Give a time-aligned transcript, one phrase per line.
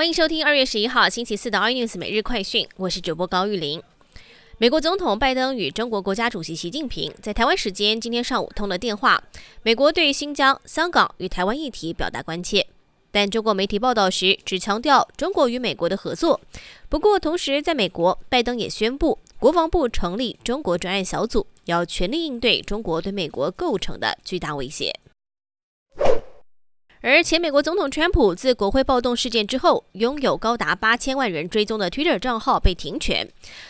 [0.00, 3.82] 欢迎收听二月十一号星期四的 iNews 每日快讯，我是主播高玉林。
[4.56, 9.22] 美国总统拜登与中国国家主席习近平在台湾时间今天上午通了电话。
[9.62, 12.66] 美国对新疆、香港与台湾议题表达关切，
[13.10, 16.40] 但中国媒体报道时只强调中国与美国的合作。
[16.88, 24.98] 不过，同时在美国，拜登也宣布国防部成立中国专案小组，要全力应对中国对美国构成的巨大威胁。
[27.02, 33.26] 而前美国总统川普自国会暴动事件之后，拥有高达八千万人追踪的 Twitter 账号被停权。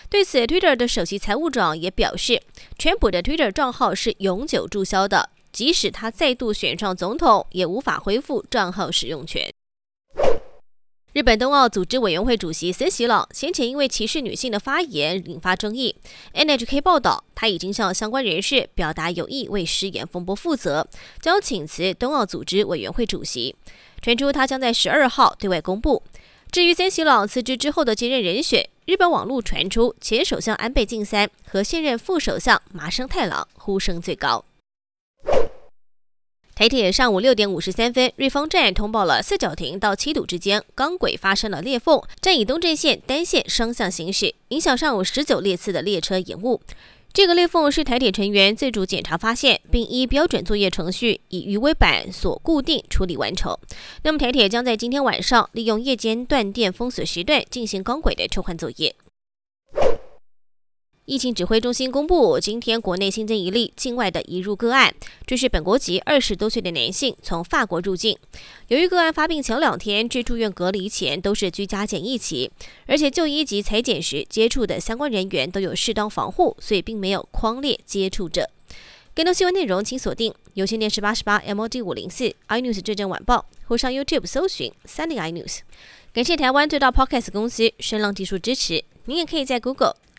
[0.09, 2.43] 对此，Twitter 的首席财务长也表示，
[2.77, 9.49] 川普的 Twitter 账号是永久注销的，即使他再度选上总统，也无法恢复账号使用权。
[11.21, 15.95] 日本冬奥组织委员会主席森喜朗先前因为歧视女性的发言引发争议。
[16.33, 20.89] NHK 报道，他已经向相关人士表达有意为失言风波负责，
[21.21, 23.55] 将请辞冬奥组织委员会主席。
[24.01, 26.03] 传出他将在十二号对外公布。
[26.51, 34.43] 至于森喜朗辞职之后的接任人选，日本网络传出前首相安倍晋三和现任副首相麻生太郎，呼声最高。
[36.61, 46.61] 台铁上午六点五十三分，瑞芳站通报了四角亭到七堵之间钢轨发生了裂缝，站以东正线单线双向行驶，影响上午十九列次的列车延误。
[47.15, 53.57] 这个裂缝是台铁成员自主检查发现，并依标准作业程序以鱼尾板所固定处理完成。
[54.03, 58.95] 那么台铁将在今天晚上利用夜间断电封锁时段进行钢轨的抽换作业。
[61.11, 64.95] 疫情指挥中心公布，今天国内新增一例境外的移入个案，
[65.27, 68.17] 这是本国籍二十多岁的男性从法国入境。
[68.69, 72.49] 由于个案发病前两天至住院隔离前都是居家检疫期，
[72.87, 78.49] 而且就医及裁剪时接触的相关人员都有适当防护，所以并没有框列接触者。
[79.13, 85.59] 更多新闻内容请锁定有线电视八十八 MOD 五零四 iNews 最正晚报，或上 YouTube 搜寻三立 iNews。
[86.13, 88.85] 感谢台湾最大 Podcast 公司声浪技术支持。
[89.07, 89.97] 您也可以在 Google。